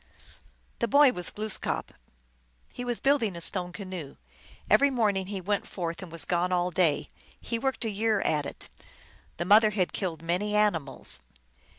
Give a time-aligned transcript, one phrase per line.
[0.79, 1.93] The boy was Glooskap.
[2.73, 4.15] He was building a stone canoe.
[4.67, 7.11] Every morning he went forth, and was gone all day.
[7.39, 8.71] He worked a year at it.
[9.37, 11.21] The mother had killed many animals.